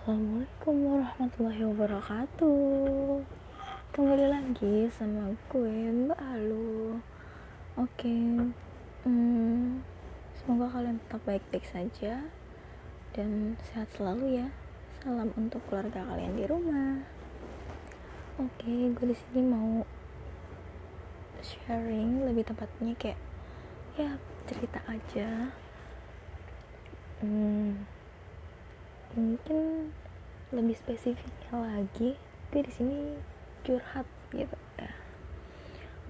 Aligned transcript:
Assalamualaikum 0.00 0.76
warahmatullahi 0.80 1.60
wabarakatuh. 1.60 3.20
Kembali 3.92 4.26
lagi 4.32 4.88
sama 4.88 5.36
gue 5.52 5.76
Mbak 5.92 6.16
Alu 6.16 6.96
Oke 7.76 8.16
hmm, 9.04 9.84
Semoga 10.40 10.72
kalian 10.72 10.96
tetap 11.04 11.20
baik-baik 11.28 11.68
saja 11.68 12.24
Dan 13.12 13.60
sehat 13.60 13.92
selalu 13.92 14.40
ya. 14.40 14.48
Salam 15.04 15.36
untuk 15.36 15.60
keluarga 15.68 16.00
kalian 16.08 16.32
di 16.32 16.48
rumah. 16.48 17.04
Oke 18.40 18.96
gue 18.96 19.04
di 19.04 19.12
sini 19.12 19.44
mau 19.44 19.84
Sharing 21.44 22.24
lebih 22.24 22.48
tepatnya 22.48 22.96
kayak 22.96 23.20
Ya 24.00 24.16
cerita 24.48 24.80
aja. 24.88 25.52
Hmm 27.20 27.99
mungkin 29.14 29.90
lebih 30.50 30.76
spesifiknya 30.78 31.54
lagi 31.54 32.18
gue 32.50 32.62
di 32.62 32.72
sini 32.74 32.98
curhat 33.62 34.06
gitu. 34.34 34.58
Ya 34.78 34.92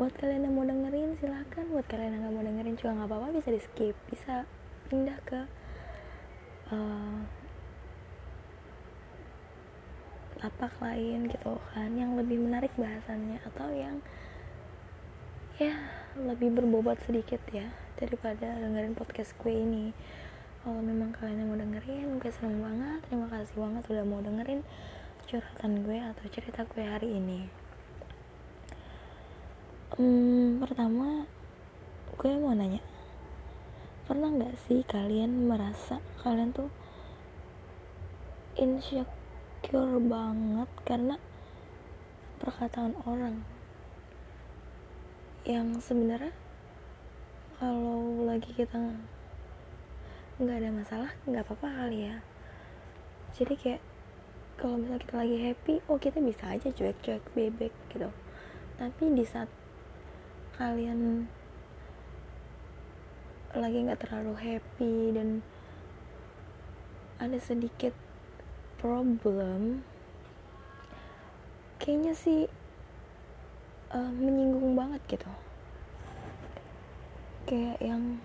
buat 0.00 0.16
kalian 0.16 0.48
yang 0.48 0.54
mau 0.56 0.64
dengerin 0.64 1.16
silahkan. 1.20 1.64
Buat 1.68 1.86
kalian 1.92 2.16
yang 2.16 2.22
nggak 2.24 2.34
mau 2.34 2.44
dengerin 2.44 2.76
juga 2.80 2.90
nggak 2.96 3.08
apa-apa 3.08 3.28
bisa 3.36 3.48
di 3.52 3.60
skip 3.60 3.96
bisa 4.08 4.34
pindah 4.88 5.18
ke 5.28 5.40
uh, 6.74 7.20
lapak 10.40 10.72
lain 10.80 11.28
gitu 11.28 11.60
kan 11.76 11.92
yang 11.92 12.16
lebih 12.16 12.40
menarik 12.40 12.72
bahasannya 12.80 13.38
atau 13.44 13.68
yang 13.76 14.00
ya 15.60 15.76
lebih 16.16 16.56
berbobot 16.56 16.96
sedikit 17.04 17.44
ya 17.52 17.68
daripada 18.00 18.56
dengerin 18.56 18.96
podcast 18.96 19.36
gue 19.36 19.52
ini 19.52 19.92
kalau 20.60 20.80
memang 20.84 21.08
kalian 21.16 21.40
yang 21.40 21.48
mau 21.48 21.58
dengerin 21.60 22.20
gue 22.20 22.32
seneng 22.32 22.60
banget. 22.60 23.00
Terima 23.08 23.26
kasih 23.32 23.56
banget 23.56 23.82
udah 23.88 24.04
mau 24.04 24.20
dengerin 24.20 24.60
curhatan 25.24 25.72
gue 25.88 25.98
atau 25.98 26.24
cerita 26.28 26.68
gue 26.68 26.84
hari 26.84 27.08
ini. 27.16 27.40
Hmm, 29.96 30.60
pertama 30.60 31.24
gue 32.20 32.32
mau 32.36 32.52
nanya 32.52 32.84
pernah 34.10 34.26
nggak 34.26 34.58
sih 34.66 34.82
kalian 34.84 35.46
merasa 35.46 36.02
kalian 36.26 36.50
tuh 36.50 36.66
insecure 38.58 40.02
banget 40.02 40.70
karena 40.82 41.16
perkataan 42.42 42.98
orang 43.06 43.46
yang 45.46 45.78
sebenarnya 45.78 46.34
kalau 47.56 48.26
lagi 48.26 48.50
kita 48.52 48.98
nggak 50.40 50.56
ada 50.56 50.70
masalah 50.72 51.10
nggak 51.28 51.44
apa-apa 51.44 51.68
kali 51.68 52.08
ya. 52.08 52.16
Jadi 53.36 53.54
kayak 53.60 53.82
kalau 54.56 54.80
misalnya 54.80 55.04
kita 55.04 55.14
lagi 55.20 55.36
happy 55.36 55.74
oh 55.92 55.98
kita 56.00 56.18
bisa 56.24 56.44
aja 56.48 56.68
cuek-cuek 56.72 57.24
bebek 57.36 57.74
gitu. 57.92 58.08
Tapi 58.80 59.04
di 59.12 59.24
saat 59.28 59.52
kalian 60.56 61.28
lagi 63.52 63.78
nggak 63.84 64.00
terlalu 64.00 64.32
happy 64.40 65.12
dan 65.12 65.44
ada 67.20 67.36
sedikit 67.36 67.92
problem 68.80 69.84
kayaknya 71.76 72.16
sih 72.16 72.48
uh, 73.92 74.12
menyinggung 74.16 74.72
banget 74.72 75.04
gitu. 75.04 75.30
Kayak 77.44 77.76
yang 77.84 78.24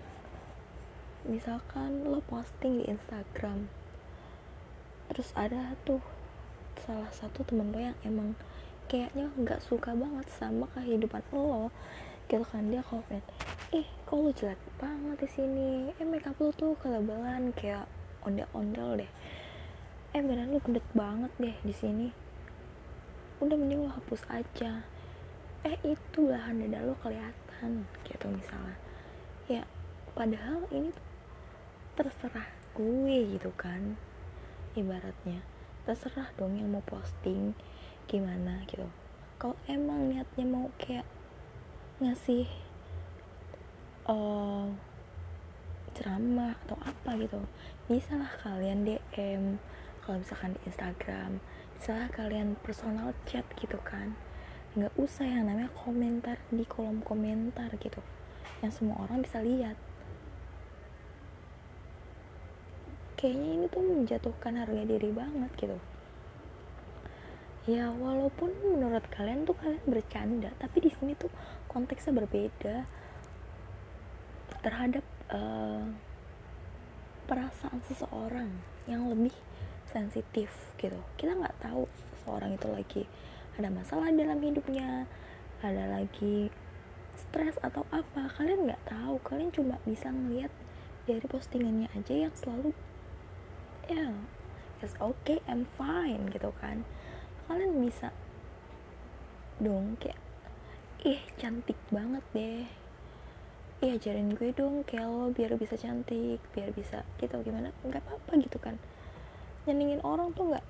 misalkan 1.26 2.06
lo 2.06 2.22
posting 2.26 2.82
di 2.82 2.86
Instagram 2.90 3.70
terus 5.10 5.34
ada 5.38 5.78
tuh 5.86 6.02
salah 6.86 7.10
satu 7.14 7.46
temen 7.46 7.70
lo 7.74 7.80
yang 7.82 7.98
emang 8.06 8.38
kayaknya 8.86 9.30
nggak 9.36 9.62
suka 9.62 9.94
banget 9.94 10.26
sama 10.30 10.70
kehidupan 10.74 11.22
lo 11.34 11.70
gitu 12.26 12.42
kan 12.42 12.70
dia 12.70 12.82
komen 12.86 13.22
ih 13.76 13.88
kok 14.08 14.16
lo 14.16 14.32
jelek 14.32 14.62
banget 14.80 15.18
di 15.20 15.30
sini? 15.30 15.70
Eh 16.00 16.08
makeup 16.08 16.40
lo 16.40 16.54
tuh 16.56 16.80
kelebelan 16.80 17.52
kayak 17.52 17.90
ondel-ondel 18.24 19.04
deh. 19.04 19.12
Eh 20.16 20.22
badan 20.24 20.54
lo 20.54 20.64
gendut 20.64 20.86
banget 20.96 21.32
deh 21.36 21.56
di 21.66 21.74
sini. 21.76 22.08
Udah 23.44 23.58
mending 23.60 23.84
lo 23.84 23.92
hapus 23.92 24.24
aja. 24.32 24.86
Eh 25.68 25.76
itu 25.84 26.18
belahan 26.24 26.62
dada 26.64 26.88
lo 26.88 26.96
kelihatan 27.04 27.84
gitu 28.08 28.26
misalnya. 28.32 28.78
Ya 29.52 29.64
padahal 30.16 30.64
ini 30.72 30.94
tuh 30.96 31.05
terserah 31.96 32.48
gue 32.76 33.40
gitu 33.40 33.56
kan 33.56 33.96
ibaratnya. 34.76 35.40
Terserah 35.88 36.28
dong 36.36 36.60
yang 36.60 36.76
mau 36.76 36.84
posting 36.84 37.56
gimana 38.06 38.68
gitu. 38.68 38.86
Kalau 39.40 39.56
emang 39.72 40.12
niatnya 40.12 40.44
mau 40.44 40.68
kayak 40.76 41.08
ngasih 42.04 42.52
uh, 44.12 44.68
ceramah 45.96 46.60
atau 46.68 46.76
apa 46.84 47.16
gitu 47.16 47.40
bisa 47.88 48.20
kalian 48.44 48.84
DM 48.84 49.56
kalau 50.04 50.20
misalkan 50.20 50.60
di 50.60 50.62
Instagram 50.68 51.40
bisa 51.80 52.12
kalian 52.12 52.60
personal 52.60 53.16
chat 53.24 53.48
gitu 53.56 53.80
kan. 53.80 54.20
Nggak 54.76 54.92
usah 55.00 55.24
yang 55.24 55.48
namanya 55.48 55.72
komentar 55.72 56.36
di 56.52 56.68
kolom 56.68 57.00
komentar 57.00 57.72
gitu. 57.80 58.04
Yang 58.60 58.84
semua 58.84 59.08
orang 59.08 59.24
bisa 59.24 59.40
lihat 59.40 59.80
kayaknya 63.26 63.58
ini 63.58 63.66
tuh 63.74 63.82
menjatuhkan 63.82 64.54
harga 64.54 64.86
diri 64.86 65.10
banget 65.10 65.50
gitu. 65.58 65.82
Ya 67.66 67.90
walaupun 67.90 68.54
menurut 68.62 69.02
kalian 69.10 69.50
tuh 69.50 69.58
kalian 69.58 69.82
bercanda 69.90 70.54
tapi 70.62 70.86
di 70.86 70.94
sini 70.94 71.18
tuh 71.18 71.34
konteksnya 71.66 72.14
berbeda. 72.22 72.86
Terhadap 74.62 75.02
uh, 75.34 75.90
perasaan 77.26 77.82
seseorang 77.90 78.62
yang 78.86 79.10
lebih 79.10 79.34
sensitif 79.90 80.54
gitu. 80.78 81.02
Kita 81.18 81.34
nggak 81.34 81.66
tahu 81.66 81.90
seorang 82.22 82.54
itu 82.54 82.70
lagi 82.70 83.04
ada 83.58 83.74
masalah 83.74 84.14
dalam 84.14 84.38
hidupnya 84.38 85.10
ada 85.66 85.90
lagi 85.90 86.54
stres 87.18 87.58
atau 87.66 87.90
apa. 87.90 88.30
Kalian 88.38 88.70
nggak 88.70 88.86
tahu. 88.86 89.18
Kalian 89.26 89.50
cuma 89.50 89.82
bisa 89.82 90.14
ngeliat 90.14 90.54
dari 91.10 91.26
postingannya 91.26 91.90
aja 91.98 92.14
yang 92.14 92.34
selalu 92.38 92.70
yeah, 93.90 94.14
it's 94.82 94.96
okay 94.98 95.42
I'm 95.46 95.70
fine 95.78 96.30
gitu 96.34 96.50
kan. 96.62 96.86
Kalian 97.46 97.78
bisa 97.82 98.10
dong 99.62 99.96
kayak 100.02 100.18
ih 101.06 101.22
cantik 101.38 101.78
banget 101.94 102.26
deh. 102.34 102.66
Ih 103.86 103.92
ajarin 103.96 104.34
gue 104.34 104.50
dong 104.56 104.82
kayak 104.88 105.06
lo 105.06 105.30
biar 105.30 105.54
bisa 105.60 105.78
cantik 105.78 106.42
biar 106.58 106.74
bisa 106.74 107.06
gitu. 107.22 107.38
Gimana? 107.46 107.70
Nggak 107.86 108.02
apa-apa 108.06 108.32
gitu 108.42 108.58
kan. 108.58 108.82
Nyenengin 109.70 110.02
orang 110.02 110.34
tuh 110.34 110.50
nggak 110.50 110.66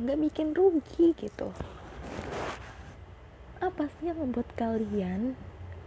nggak 0.00 0.20
bikin 0.28 0.52
rugi 0.52 1.16
gitu. 1.16 1.48
Apa 3.60 3.88
sih 3.96 4.12
yang 4.12 4.20
membuat 4.20 4.48
kalian 4.56 5.36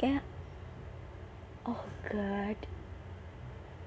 kayak 0.01 0.25
oh 1.63 1.85
god 2.09 2.59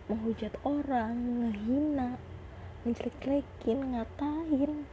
menghujat 0.07 0.55
orang 0.63 1.15
ngehina 1.43 2.15
menjelek-jelekin 2.87 3.99
ngatain. 3.99 4.87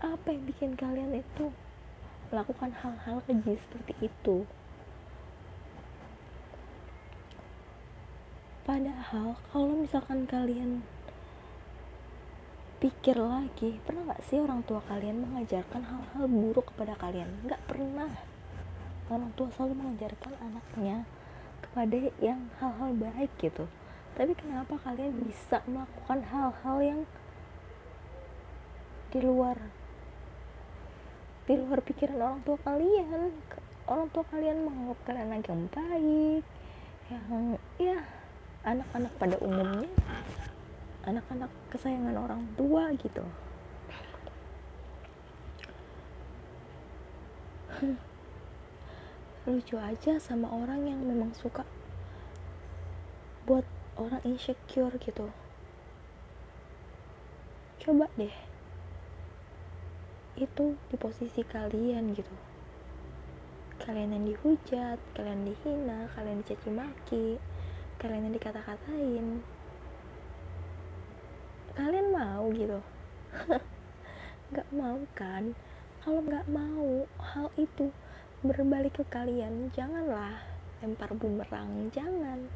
Apa 0.00 0.32
yang 0.32 0.42
bikin 0.48 0.72
kalian 0.72 1.20
itu 1.20 1.52
melakukan 2.32 2.72
hal-hal 2.80 3.20
keji 3.28 3.60
seperti 3.60 3.92
itu? 4.08 4.48
Padahal 8.64 9.36
kalau 9.52 9.84
misalkan 9.84 10.24
kalian 10.24 10.80
pikir 12.80 13.20
lagi 13.20 13.76
pernah 13.84 14.16
gak 14.16 14.24
sih 14.24 14.40
orang 14.40 14.64
tua 14.64 14.80
kalian 14.88 15.28
mengajarkan 15.28 15.84
hal-hal 15.84 16.24
buruk 16.24 16.72
kepada 16.72 16.96
kalian? 16.96 17.28
Nggak 17.44 17.60
pernah. 17.68 18.08
Orang 19.12 19.36
tua 19.36 19.52
selalu 19.52 19.76
mengajarkan 19.76 20.32
anaknya 20.40 21.04
kepada 21.60 21.96
yang 22.24 22.48
hal-hal 22.64 22.96
baik 22.96 23.28
gitu 23.36 23.68
tapi 24.18 24.34
kenapa 24.34 24.74
kalian 24.82 25.14
bisa 25.22 25.62
melakukan 25.70 26.26
hal-hal 26.26 26.78
yang 26.82 27.00
di 29.14 29.22
luar 29.22 29.54
di 31.46 31.54
luar 31.54 31.80
pikiran 31.86 32.18
orang 32.18 32.42
tua 32.42 32.58
kalian? 32.66 33.30
Orang 33.88 34.10
tua 34.10 34.26
kalian 34.26 34.68
menganggap 34.68 34.98
kalian 35.06 35.32
anak 35.32 35.48
yang 35.48 35.64
baik 35.70 36.44
yang 37.08 37.56
ya 37.80 37.98
anak-anak 38.66 39.12
pada 39.16 39.40
umumnya 39.40 39.88
anak-anak 41.08 41.48
kesayangan 41.72 42.20
orang 42.20 42.42
tua 42.58 42.92
gitu. 43.00 43.24
Lucu 49.48 49.80
aja 49.80 50.20
sama 50.20 50.52
orang 50.52 50.84
yang 50.84 51.00
memang 51.00 51.32
suka 51.32 51.64
buat 53.48 53.64
orang 53.98 54.22
insecure 54.22 54.94
gitu. 55.02 55.26
Coba 57.82 58.06
deh. 58.14 58.32
Itu 60.38 60.78
di 60.88 60.96
posisi 60.96 61.42
kalian 61.42 62.14
gitu. 62.14 62.34
Kalian 63.82 64.14
yang 64.14 64.24
dihujat 64.30 64.98
kalian 65.14 65.46
dihina 65.46 66.10
kalian 66.14 66.42
dicaci 66.42 66.70
maki 66.70 67.26
kalian 67.98 68.30
yang 68.30 68.34
dikata-katain. 68.38 69.26
Kalian 71.74 72.08
mau 72.14 72.46
gitu? 72.54 72.78
Nggak 74.54 74.68
mau 74.70 74.98
kan? 75.18 75.54
Kalau 75.98 76.22
nggak 76.22 76.46
mau 76.46 77.04
hal 77.18 77.50
itu 77.58 77.90
berbalik 78.38 79.02
ke 79.02 79.04
kalian 79.10 79.66
janganlah 79.74 80.38
lempar 80.78 81.10
bumerang 81.10 81.90
jangan 81.90 82.46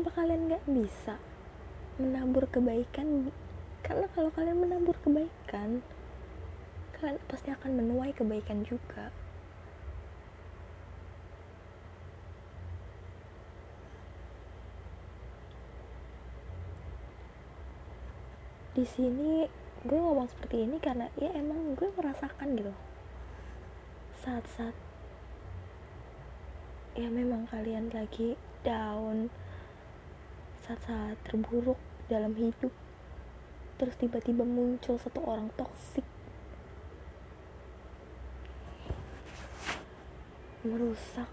apa 0.00 0.16
kalian 0.16 0.48
nggak 0.48 0.64
bisa 0.64 1.20
menabur 2.00 2.48
kebaikan? 2.48 3.28
Karena 3.84 4.08
kalau 4.16 4.32
kalian 4.32 4.56
menabur 4.56 4.96
kebaikan 5.04 5.84
kalian 6.96 7.20
pasti 7.28 7.48
akan 7.48 7.80
menuai 7.80 8.12
kebaikan 8.16 8.64
juga. 8.64 9.12
Di 18.72 18.88
sini 18.88 19.44
gue 19.84 20.00
ngomong 20.00 20.28
seperti 20.32 20.64
ini 20.64 20.80
karena 20.80 21.12
ya 21.20 21.28
emang 21.36 21.76
gue 21.76 21.92
merasakan 21.92 22.56
gitu. 22.56 22.72
Saat-saat 24.24 24.76
ya 26.96 27.08
memang 27.08 27.44
kalian 27.48 27.92
lagi 27.92 28.36
down 28.60 29.32
saat-saat 30.70 31.18
terburuk 31.26 31.74
dalam 32.06 32.30
hidup 32.38 32.70
terus 33.74 33.98
tiba-tiba 33.98 34.46
muncul 34.46 34.94
satu 35.02 35.18
orang 35.26 35.50
toksik. 35.58 36.06
Merusak 40.62 41.26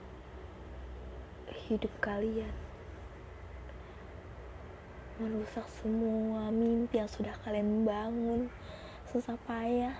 hidup 1.69 1.94
kalian. 2.01 2.50
Merusak 5.22 5.69
semua 5.69 6.50
mimpi 6.50 6.98
yang 6.98 7.12
sudah 7.12 7.38
kalian 7.45 7.86
bangun 7.86 8.50
susah 9.13 9.38
payah 9.45 9.94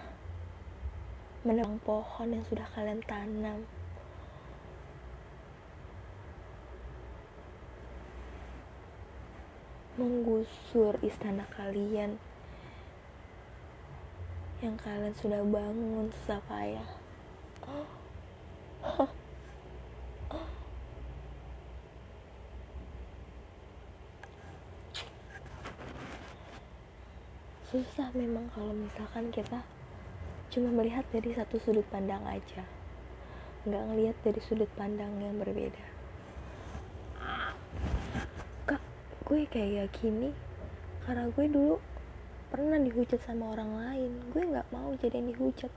menebang 1.46 1.78
pohon 1.86 2.34
yang 2.34 2.46
sudah 2.50 2.66
kalian 2.74 3.06
tanam 3.06 3.70
menggusur 9.98 10.94
istana 11.02 11.44
kalian 11.58 12.22
yang 14.62 14.78
kalian 14.78 15.14
sudah 15.18 15.42
bangun 15.42 16.10
susah 16.14 16.42
payah 16.46 16.90
susah 27.68 28.08
memang 28.16 28.48
kalau 28.54 28.72
misalkan 28.72 29.28
kita 29.34 29.60
cuma 30.54 30.72
melihat 30.72 31.04
dari 31.12 31.36
satu 31.36 31.60
sudut 31.60 31.84
pandang 31.92 32.24
aja. 32.24 32.64
Nggak 33.68 33.84
ngelihat 33.92 34.16
dari 34.24 34.40
sudut 34.40 34.72
pandang 34.80 35.12
yang 35.20 35.36
berbeda 35.36 35.98
kak 38.68 38.84
gue 39.28 39.44
kayak 39.52 39.92
gini 40.00 40.32
karena 41.04 41.28
gue 41.28 41.52
dulu 41.52 41.84
pernah 42.48 42.80
dihujat 42.80 43.20
sama 43.28 43.52
orang 43.60 43.76
lain. 43.76 44.12
Gue 44.32 44.48
nggak 44.48 44.72
mau 44.72 44.96
jadi 44.96 45.20
yang 45.20 45.36
dihujat. 45.36 45.68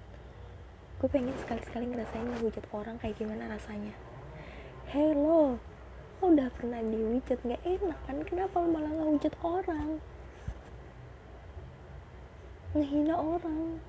Gue 1.02 1.08
pengen 1.10 1.34
sekali-sekali 1.34 1.90
ngerasain 1.90 2.30
ngehujat 2.30 2.62
orang 2.70 2.94
kayak 3.02 3.18
gimana 3.18 3.50
rasanya. 3.50 3.90
Hey 4.86 5.18
lo 5.18 5.58
udah 6.22 6.46
pernah 6.54 6.78
dihujat? 6.78 7.42
Nggak 7.42 7.62
enak 7.66 7.98
kan? 8.06 8.22
Kenapa 8.22 8.54
lo 8.62 8.70
malah 8.70 8.92
ngehujat 8.94 9.34
orang? 9.42 9.98
Ngehina 12.78 13.18
orang. 13.18 13.82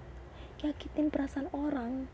Nyakitin 0.65 1.13
perasaan 1.13 1.49
orang. 1.53 2.09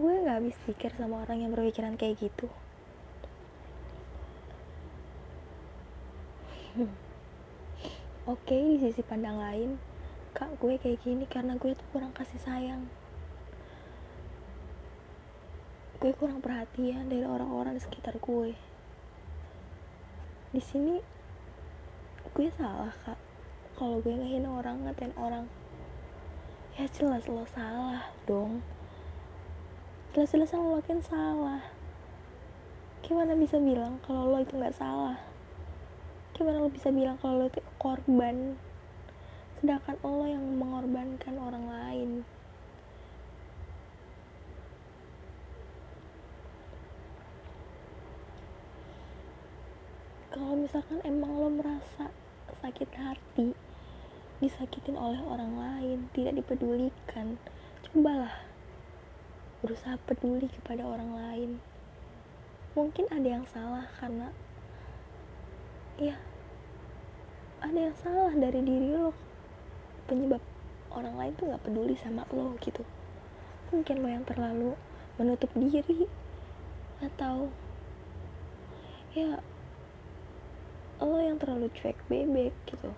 Gue 0.00 0.12
gak 0.24 0.40
habis 0.40 0.56
pikir 0.64 0.92
sama 0.96 1.24
orang 1.24 1.44
yang 1.44 1.52
berpikiran 1.52 1.96
kayak 1.96 2.20
gitu 2.20 2.52
oke 8.28 8.44
okay, 8.44 8.76
di 8.76 8.76
sisi 8.76 9.00
pandang 9.00 9.40
lain 9.40 9.80
kak 10.36 10.60
gue 10.60 10.76
kayak 10.76 11.00
gini 11.00 11.24
karena 11.24 11.56
gue 11.56 11.72
tuh 11.72 11.88
kurang 11.96 12.12
kasih 12.12 12.36
sayang. 12.36 12.84
Gue 15.96 16.12
kurang 16.12 16.44
perhatian 16.44 17.08
dari 17.08 17.24
orang-orang 17.24 17.80
di 17.80 17.82
sekitar 17.82 18.20
gue. 18.20 18.52
Di 20.52 20.60
sini 20.60 21.00
gue 22.36 22.48
salah 22.60 22.92
kak. 23.08 23.16
Kalau 23.80 24.04
gue 24.04 24.12
ngehina 24.12 24.52
orang 24.52 24.84
ngatain 24.84 25.16
orang 25.16 25.48
ya 26.76 26.84
jelas 26.92 27.24
lo 27.24 27.48
salah 27.48 28.12
dong. 28.28 28.60
Jelas-jelas 30.12 30.52
lo 30.52 30.76
lakuin 30.76 31.00
salah. 31.00 31.64
Gimana 33.00 33.32
bisa 33.32 33.56
bilang 33.56 33.96
kalau 34.04 34.36
lo 34.36 34.44
itu 34.44 34.60
nggak 34.60 34.76
salah 34.76 35.35
gimana 36.36 36.60
lo 36.60 36.68
bisa 36.68 36.92
bilang 36.92 37.16
kalau 37.16 37.40
lo 37.40 37.46
itu 37.48 37.64
korban? 37.80 38.60
Sedangkan 39.56 39.96
lo 40.04 40.28
yang 40.28 40.44
mengorbankan 40.60 41.34
orang 41.40 41.64
lain. 41.64 42.10
Kalau 50.28 50.52
misalkan 50.60 51.00
emang 51.08 51.32
lo 51.40 51.48
merasa 51.48 52.12
sakit 52.60 52.92
hati 52.92 53.56
disakitin 54.36 55.00
oleh 55.00 55.16
orang 55.24 55.56
lain 55.56 55.98
tidak 56.12 56.36
dipedulikan 56.36 57.40
cobalah 57.88 58.44
berusaha 59.64 59.96
peduli 60.04 60.52
kepada 60.52 60.84
orang 60.84 61.16
lain. 61.16 61.50
Mungkin 62.76 63.08
ada 63.08 63.24
yang 63.24 63.48
salah 63.48 63.88
karena 63.96 64.28
ya 65.96 66.20
ada 67.66 67.90
yang 67.90 67.96
salah 67.98 68.30
dari 68.30 68.62
diri 68.62 68.94
lo. 68.94 69.10
Penyebab 70.06 70.38
orang 70.94 71.18
lain 71.18 71.32
tuh 71.34 71.50
nggak 71.50 71.64
peduli 71.66 71.98
sama 71.98 72.22
lo 72.30 72.54
gitu. 72.62 72.86
Mungkin 73.74 74.06
lo 74.06 74.08
yang 74.08 74.22
terlalu 74.22 74.78
menutup 75.18 75.50
diri 75.58 76.06
atau 77.02 77.50
ya 79.12 79.42
lo 81.02 81.18
yang 81.18 81.42
terlalu 81.42 81.66
cuek 81.74 81.98
bebek 82.06 82.54
gitu. 82.70 82.94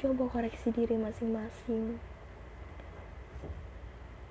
Coba 0.00 0.24
koreksi 0.32 0.72
diri 0.72 0.96
masing-masing. 0.96 2.00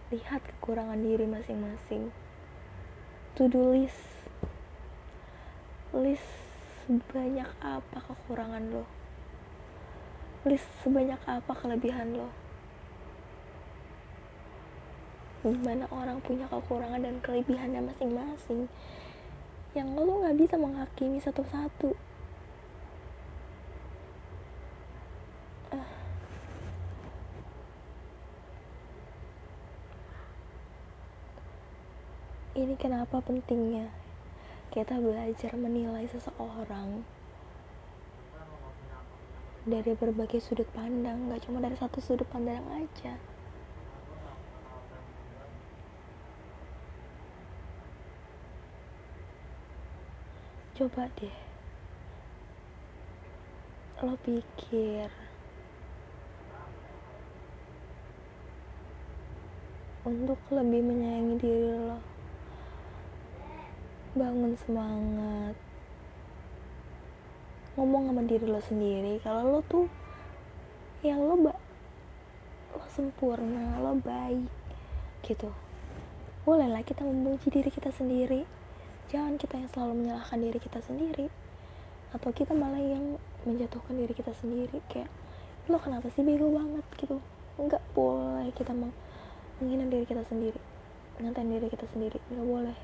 Lihat 0.10 0.42
kekurangan 0.42 0.98
diri 0.98 1.30
masing-masing. 1.30 2.10
To 3.38 3.52
do 3.52 3.76
list 3.76 4.15
list 5.96 6.28
sebanyak 6.84 7.48
apa 7.64 7.98
kekurangan 8.04 8.68
lo? 8.68 8.84
List 10.44 10.68
sebanyak 10.84 11.18
apa 11.24 11.56
kelebihan 11.56 12.20
lo? 12.20 12.28
Gimana 15.40 15.88
orang 15.96 16.20
punya 16.20 16.52
kekurangan 16.52 17.00
dan 17.00 17.16
kelebihannya 17.24 17.80
masing-masing 17.80 18.68
yang 19.72 19.96
lo 19.96 20.20
nggak 20.20 20.36
bisa 20.36 20.60
menghakimi 20.60 21.24
satu-satu. 21.24 21.96
Uh. 25.72 25.90
ini 32.60 32.76
kenapa 32.76 33.24
pentingnya 33.24 34.05
kita 34.76 35.00
belajar 35.00 35.56
menilai 35.56 36.04
seseorang 36.12 37.08
dari 39.64 39.96
berbagai 39.96 40.44
sudut 40.44 40.68
pandang 40.76 41.32
gak 41.32 41.48
cuma 41.48 41.64
dari 41.64 41.80
satu 41.80 42.04
sudut 42.04 42.28
pandang 42.28 42.60
aja. 42.76 43.16
Coba 50.76 51.08
deh 51.16 51.32
lo 54.04 54.20
pikir 54.28 55.08
untuk 60.04 60.38
lebih 60.52 60.84
menyayangi 60.84 61.36
diri 61.40 61.72
lo 61.80 62.15
bangun 64.16 64.56
semangat. 64.56 65.56
Ngomong 67.76 68.08
sama 68.08 68.24
diri 68.24 68.48
lo 68.48 68.64
sendiri 68.64 69.20
kalau 69.20 69.60
lo 69.60 69.62
tuh 69.68 69.92
yang 71.04 71.20
lo 71.20 71.36
ba 71.36 71.54
lo 72.72 72.86
sempurna 72.88 73.76
lo 73.84 74.00
baik 74.00 74.48
gitu. 75.28 75.52
Bolehlah 76.48 76.82
kita 76.88 77.04
memuji 77.04 77.52
diri 77.52 77.68
kita 77.68 77.92
sendiri. 77.92 78.48
Jangan 79.12 79.36
kita 79.36 79.60
yang 79.60 79.70
selalu 79.70 79.94
menyalahkan 80.02 80.40
diri 80.40 80.60
kita 80.64 80.80
sendiri 80.80 81.28
atau 82.16 82.32
kita 82.32 82.56
malah 82.56 82.80
yang 82.80 83.20
menjatuhkan 83.44 84.00
diri 84.00 84.16
kita 84.16 84.32
sendiri. 84.40 84.80
Kayak 84.88 85.12
lo 85.68 85.76
kenapa 85.78 86.08
sih 86.16 86.24
bego 86.24 86.56
banget? 86.56 86.88
Gitu. 86.96 87.20
Nggak 87.60 87.84
boleh 87.92 88.48
kita 88.56 88.72
menghina 88.72 89.86
diri 89.92 90.08
kita 90.08 90.24
sendiri 90.24 90.76
ngatain 91.16 91.48
diri 91.48 91.68
kita 91.72 91.88
sendiri. 91.92 92.18
Nggak 92.28 92.48
boleh 92.48 92.78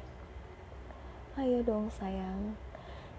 ayo 1.39 1.63
dong 1.63 1.87
sayang. 1.95 2.59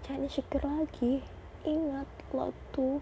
Jangan 0.05 0.29
syukur 0.29 0.61
lagi. 0.61 1.25
Ingat 1.65 2.05
lo 2.29 2.53
tuh 2.69 3.01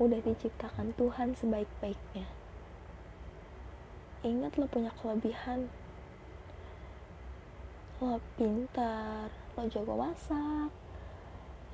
udah 0.00 0.16
diciptakan 0.24 0.96
Tuhan 0.96 1.36
sebaik-baiknya. 1.36 2.24
Ingat 4.24 4.56
lo 4.56 4.64
punya 4.72 4.88
kelebihan. 4.96 5.68
Lo 8.00 8.16
pintar 8.40 9.28
lo 9.52 9.68
jago 9.68 10.00
masak 10.00 10.72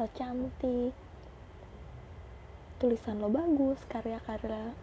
lo 0.03 0.07
cantik. 0.19 0.91
Tulisan 2.83 3.23
lo 3.23 3.31
bagus 3.31 3.79
karya-karya 3.87 4.75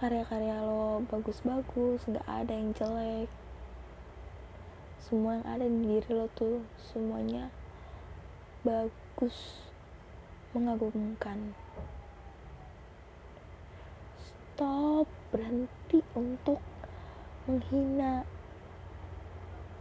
karya-karya 0.00 0.64
lo 0.64 1.04
bagus-bagus 1.06 2.08
nggak 2.08 2.26
ada 2.26 2.52
yang 2.56 2.72
jelek 2.72 3.41
semua 5.02 5.42
yang 5.42 5.46
ada 5.50 5.66
di 5.66 5.78
diri 5.82 6.10
lo 6.14 6.30
tuh 6.30 6.62
semuanya 6.78 7.50
bagus 8.62 9.66
mengagumkan. 10.54 11.58
Stop 14.22 15.10
berhenti 15.34 16.06
untuk 16.14 16.62
menghina 17.50 18.22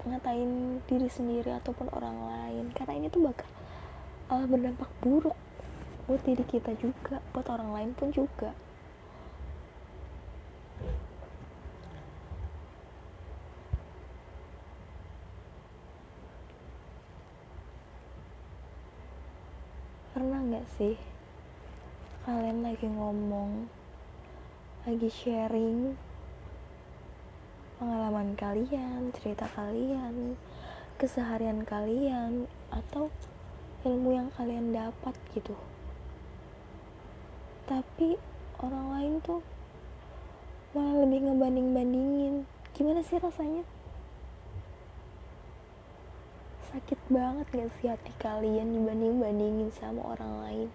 ngatain 0.01 0.81
diri 0.89 1.05
sendiri 1.05 1.53
ataupun 1.61 1.93
orang 1.93 2.17
lain. 2.25 2.65
Karena 2.73 2.97
ini 2.97 3.07
tuh 3.13 3.21
bakal 3.29 3.45
uh, 4.33 4.45
berdampak 4.49 4.89
buruk 5.03 5.37
buat 6.09 6.25
diri 6.25 6.43
kita 6.49 6.73
juga 6.81 7.21
buat 7.31 7.45
orang 7.45 7.71
lain 7.77 7.89
pun 7.93 8.09
juga 8.09 8.57
pernah 20.21 20.37
nggak 20.37 20.69
sih 20.77 20.93
kalian 22.29 22.61
lagi 22.61 22.85
ngomong 22.85 23.65
lagi 24.85 25.09
sharing 25.09 25.97
pengalaman 27.81 28.37
kalian 28.37 29.09
cerita 29.17 29.49
kalian 29.57 30.37
keseharian 31.01 31.65
kalian 31.65 32.45
atau 32.69 33.09
ilmu 33.81 34.13
yang 34.13 34.29
kalian 34.37 34.69
dapat 34.69 35.17
gitu? 35.33 35.57
Tapi 37.65 38.13
orang 38.61 38.85
lain 38.93 39.13
tuh 39.25 39.41
malah 40.77 41.01
lebih 41.01 41.33
ngebanding-bandingin. 41.33 42.45
Gimana 42.77 43.01
sih 43.01 43.17
rasanya 43.17 43.65
sakit 46.71 46.99
banget 47.11 47.47
gak 47.51 47.71
sih 47.83 47.91
hati 47.91 48.15
kalian 48.15 48.71
dibanding-bandingin 48.71 49.75
sama 49.75 50.15
orang 50.15 50.39
lain? 50.39 50.69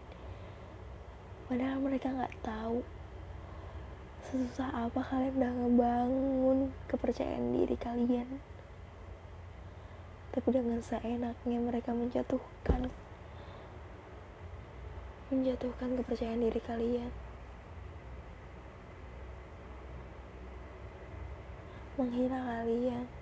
Padahal 1.48 1.80
mereka 1.80 2.12
gak 2.12 2.36
tahu 2.44 2.84
sesusah 4.28 4.92
apa 4.92 5.00
kalian 5.00 5.40
udah 5.40 5.52
ngebangun 5.56 6.58
kepercayaan 6.92 7.48
diri 7.56 7.76
kalian. 7.80 8.28
Tapi 10.36 10.48
dengan 10.52 10.84
seenaknya 10.84 11.58
mereka 11.64 11.96
menjatuhkan 11.96 12.92
menjatuhkan 15.32 15.96
kepercayaan 15.96 16.44
diri 16.44 16.60
kalian. 16.60 17.08
Menghina 21.96 22.36
kalian 22.44 23.15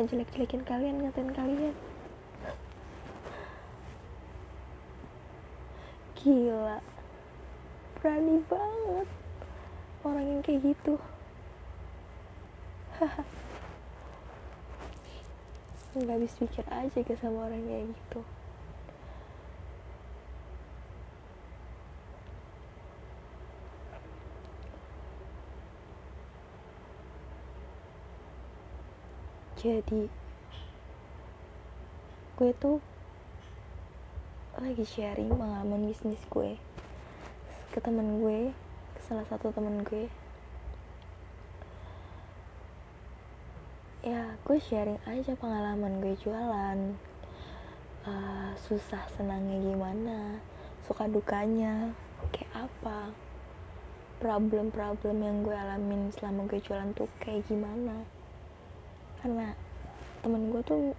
ngejelek-jelekin 0.00 0.64
kalian 0.64 1.04
ngatain 1.04 1.28
kalian. 1.36 1.76
Gila. 6.16 6.80
Berani 8.00 8.40
banget. 8.48 9.08
Orang 10.00 10.24
yang 10.24 10.40
kayak 10.40 10.64
gitu. 10.72 10.96
Nggak 16.00 16.16
habis 16.16 16.32
pikir 16.40 16.64
aja 16.72 16.98
ke 17.04 17.12
sama 17.20 17.52
orang 17.52 17.60
kayak 17.68 17.92
gitu 17.92 18.24
jadi 29.60 30.08
gue 32.40 32.50
tuh 32.56 32.80
lagi 34.56 34.88
sharing 34.88 35.28
pengalaman 35.28 35.84
bisnis 35.84 36.24
gue 36.32 36.56
ke 37.68 37.76
temen 37.84 38.24
gue 38.24 38.56
ke 38.96 39.00
salah 39.04 39.28
satu 39.28 39.52
temen 39.52 39.84
gue. 39.84 40.08
Ya 44.00 44.32
gue 44.48 44.56
sharing 44.56 44.96
aja 45.04 45.36
pengalaman 45.36 46.00
gue 46.00 46.16
jualan. 46.24 46.96
Uh, 48.08 48.56
susah 48.64 49.04
senangnya 49.12 49.60
gimana 49.60 50.40
suka 50.88 51.04
dukanya 51.04 51.92
kayak 52.32 52.64
apa 52.64 53.12
problem-problem 54.24 55.20
yang 55.20 55.44
gue 55.44 55.52
alamin 55.52 56.08
selama 56.16 56.48
gue 56.48 56.64
jualan 56.64 56.96
tuh 56.96 57.12
kayak 57.20 57.44
gimana 57.44 58.08
karena 59.20 59.52
temen 60.24 60.48
gue 60.48 60.60
tuh 60.64 60.96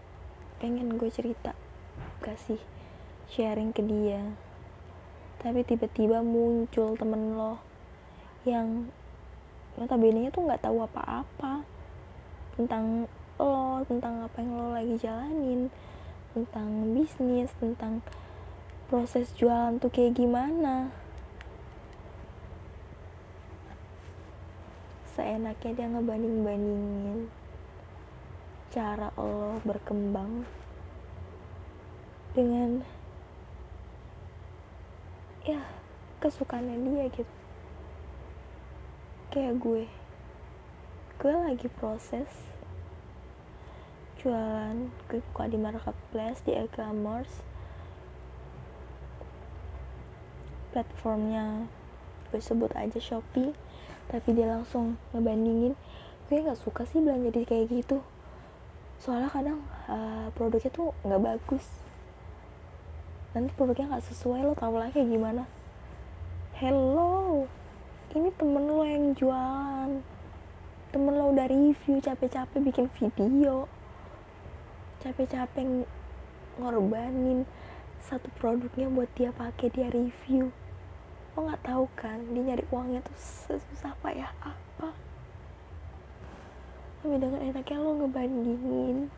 pengen 0.62 0.98
gue 0.98 1.10
cerita 1.10 1.58
kasih 2.22 2.62
sharing 3.34 3.74
ke 3.74 3.82
dia. 3.82 4.38
Tapi 5.42 5.66
tiba-tiba 5.66 6.22
muncul 6.22 6.94
temen 6.94 7.34
lo 7.34 7.58
yang 8.46 8.90
notabene 9.74 10.30
tuh 10.30 10.46
nggak 10.46 10.62
tahu 10.62 10.86
apa-apa 10.86 11.66
tentang 12.58 13.10
lo 13.42 13.82
tentang 13.90 14.22
apa 14.22 14.38
yang 14.38 14.54
lo 14.54 14.68
lagi 14.78 14.96
jalanin 15.02 15.74
tentang 16.38 16.94
bisnis 16.94 17.50
tentang 17.58 18.06
proses 18.86 19.34
jualan 19.34 19.82
tuh 19.82 19.90
kayak 19.90 20.14
gimana. 20.14 20.94
Seenaknya 25.18 25.72
dia 25.74 25.88
ngebanding-bandingin 25.90 27.41
cara 28.72 29.12
lo 29.20 29.60
berkembang 29.68 30.48
dengan 32.32 32.80
ya 35.44 35.60
kesukaannya 36.24 36.80
dia 36.80 37.06
gitu. 37.12 37.36
Kayak 39.28 39.60
gue. 39.60 39.84
Gue 41.20 41.34
lagi 41.36 41.68
proses 41.68 42.32
jualan 44.24 44.88
gue 45.12 45.20
buka 45.20 45.52
di 45.52 45.60
marketplace 45.60 46.40
di 46.48 46.56
e-commerce 46.56 47.44
platformnya 50.72 51.68
gue 52.32 52.40
sebut 52.40 52.72
aja 52.80 53.02
shopee 53.04 53.52
tapi 54.08 54.32
dia 54.32 54.48
langsung 54.48 54.96
ngebandingin. 55.12 55.76
Gue 56.32 56.40
nggak 56.40 56.64
suka 56.64 56.88
sih 56.88 57.04
belanja 57.04 57.36
di 57.36 57.44
kayak 57.44 57.68
gitu 57.68 58.00
soalnya 59.02 59.34
kadang 59.34 59.58
uh, 59.90 60.30
produknya 60.38 60.70
tuh 60.70 60.94
nggak 61.02 61.22
bagus. 61.26 61.66
Nanti 63.34 63.50
produknya 63.58 63.98
nggak 63.98 64.06
sesuai 64.14 64.46
lo 64.46 64.54
tau 64.54 64.78
lah 64.78 64.94
kayak 64.94 65.10
gimana. 65.10 65.50
Hello 66.54 67.50
ini 68.14 68.30
temen 68.38 68.70
lo 68.70 68.86
yang 68.86 69.18
jualan. 69.18 70.06
Temen 70.94 71.14
lo 71.18 71.34
udah 71.34 71.50
review 71.50 71.98
capek-capek 71.98 72.62
bikin 72.62 72.88
video. 72.94 73.66
Capek-capek 75.02 75.90
ngorbanin 76.62 77.50
satu 78.06 78.30
produknya 78.38 78.86
buat 78.86 79.10
dia 79.18 79.34
pakai 79.34 79.74
dia 79.74 79.90
review. 79.90 80.54
Lo 81.34 81.50
nggak 81.50 81.66
tahu 81.66 81.90
kan 81.98 82.22
dia 82.38 82.54
nyari 82.54 82.70
uangnya 82.70 83.02
tuh 83.02 83.18
susah 83.50 83.98
payah 84.06 84.30
apa 84.46 85.11
tapi 87.02 87.18
dengan 87.18 87.42
enaknya 87.42 87.82
lo 87.82 87.98
ngebandingin. 87.98 89.10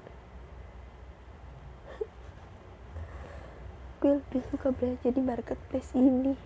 Gue 4.00 4.24
lebih 4.24 4.40
suka 4.48 4.72
belajar 4.72 5.12
di 5.12 5.20
marketplace 5.20 5.92
ini. 5.92 6.40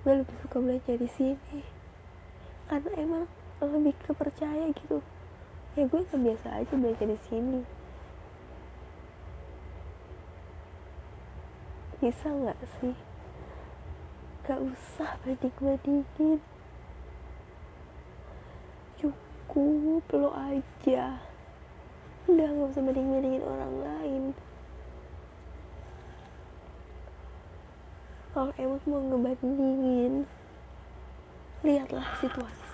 Gue 0.00 0.24
lebih 0.24 0.32
suka 0.40 0.56
belajar 0.56 0.96
di 0.96 1.12
sini. 1.12 1.60
Karena 2.72 2.88
emang 2.96 3.28
lebih 3.60 4.00
kepercaya 4.00 4.72
gitu. 4.72 5.04
Ya 5.76 5.84
gue 5.84 6.00
nggak 6.08 6.24
biasa 6.24 6.48
aja 6.48 6.72
belajar 6.72 7.04
di 7.04 7.20
sini. 7.28 7.60
Bisa 12.00 12.32
nggak 12.32 12.60
sih? 12.80 12.96
Gak 14.48 14.64
usah 14.64 15.20
banding-bandingin 15.20 16.40
cukup 19.46 20.02
lo 20.18 20.30
aja. 20.34 21.22
Udah 22.26 22.48
gak 22.50 22.70
usah 22.74 22.82
banding-bandingin 22.82 23.44
orang 23.46 23.74
lain. 23.78 24.22
Kalau 28.34 28.52
emang 28.58 28.82
mau 28.90 29.00
ngebandingin 29.00 30.26
lihatlah 31.62 32.04
situasi. 32.18 32.68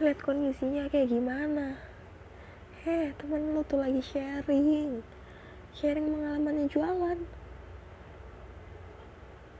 Lihat 0.00 0.18
kondisinya 0.24 0.88
kayak 0.88 1.12
gimana. 1.12 1.76
Heh 2.82 3.12
temen 3.20 3.52
lo 3.52 3.62
tuh 3.62 3.84
lagi 3.84 4.00
sharing. 4.00 5.04
Sharing 5.76 6.08
pengalamannya 6.08 6.66
jualan. 6.72 7.18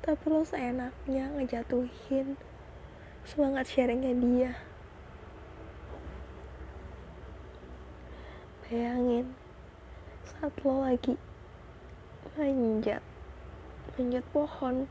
Tapi 0.01 0.25
lo 0.27 0.43
seenaknya 0.43 1.31
ngejatuhin 1.37 2.41
semangat 3.23 3.69
sharingnya 3.69 4.15
dia 4.17 4.53
bayangin 8.67 9.31
saat 10.27 10.51
lo 10.67 10.83
lagi 10.83 11.15
manjat 12.35 12.99
manjat 13.95 14.27
pohon 14.35 14.91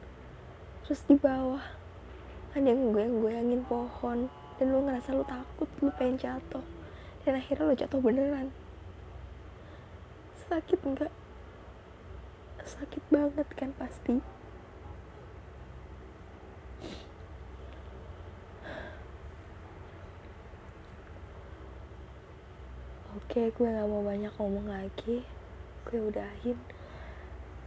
terus 0.88 1.03
di 1.03 1.20
bawah 1.20 1.60
ada 2.55 2.72
yang 2.72 2.96
goyang-goyangin 2.96 3.67
pohon 3.67 4.32
dan 4.55 4.65
lu 4.72 4.79
ngerasa 4.88 5.12
lu 5.12 5.27
takut 5.27 5.67
lu 5.84 5.91
pengen 6.00 6.15
jatuh 6.15 6.63
dan 7.27 7.36
akhirnya 7.36 7.67
lu 7.67 7.75
jatuh 7.75 8.00
beneran. 8.00 8.48
Sakit 10.48 10.79
enggak 10.86 11.12
sakit 12.65 13.03
banget 13.13 13.48
kan 13.53 13.70
pasti 13.77 14.24
oke 23.35 23.51
gue 23.51 23.67
gak 23.67 23.91
mau 23.91 23.99
banyak 23.99 24.31
ngomong 24.39 24.71
lagi. 24.71 25.19
Gue 25.83 25.99
udahin 26.07 26.55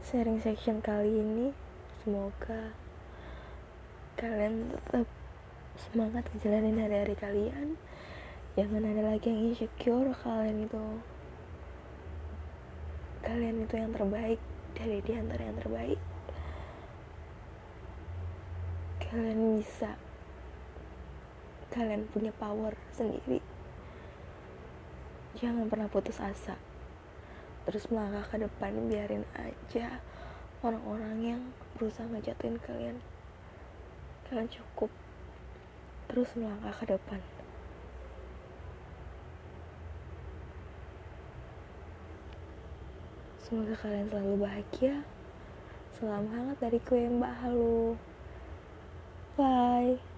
sharing 0.00 0.40
section 0.40 0.80
kali 0.80 1.12
ini. 1.12 1.52
Semoga 2.00 2.72
kalian 4.16 4.72
tetap 4.72 5.04
semangat 5.76 6.24
ngejalanin 6.32 6.80
hari-hari 6.80 7.12
kalian. 7.20 7.76
Jangan 8.56 8.80
ada 8.80 9.12
lagi 9.12 9.28
yang 9.28 9.52
insecure 9.52 10.08
kalian 10.24 10.64
itu 10.64 10.84
kalian 13.20 13.68
itu 13.68 13.74
yang 13.76 13.92
terbaik 13.92 14.40
dari 14.72 15.04
di 15.04 15.12
antara 15.20 15.52
yang 15.52 15.58
terbaik. 15.60 16.00
Kalian 19.04 19.60
bisa 19.60 20.00
kalian 21.68 22.08
punya 22.08 22.32
power 22.40 22.72
sendiri 22.96 23.57
jangan 25.38 25.70
pernah 25.70 25.86
putus 25.86 26.18
asa. 26.18 26.58
Terus 27.62 27.86
melangkah 27.94 28.26
ke 28.26 28.36
depan 28.42 28.74
biarin 28.90 29.22
aja 29.38 30.02
orang-orang 30.66 31.16
yang 31.22 31.42
berusaha 31.78 32.10
ngejatuhin 32.10 32.58
kalian. 32.58 32.98
Kalian 34.26 34.50
cukup. 34.50 34.90
Terus 36.10 36.34
melangkah 36.34 36.74
ke 36.74 36.90
depan. 36.90 37.20
Semoga 43.38 43.78
kalian 43.78 44.10
selalu 44.10 44.34
bahagia. 44.42 45.06
Salam 45.96 46.26
hangat 46.34 46.58
dari 46.58 46.82
kue 46.82 47.06
mbak. 47.06 47.32
Halu 47.46 47.94
bye 49.38 50.17